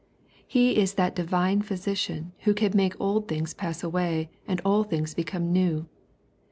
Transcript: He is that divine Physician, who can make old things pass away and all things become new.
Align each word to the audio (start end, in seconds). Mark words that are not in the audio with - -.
He 0.47 0.77
is 0.77 0.95
that 0.95 1.15
divine 1.15 1.61
Physician, 1.61 2.31
who 2.39 2.55
can 2.55 2.75
make 2.75 2.99
old 2.99 3.27
things 3.27 3.53
pass 3.53 3.83
away 3.83 4.31
and 4.47 4.59
all 4.65 4.83
things 4.83 5.13
become 5.13 5.51
new. 5.53 5.85